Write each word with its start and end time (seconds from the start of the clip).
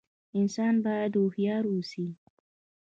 انسان 0.39 0.75
بايد 0.83 1.13
هوښيار 1.17 1.63
ووسي 1.67 2.07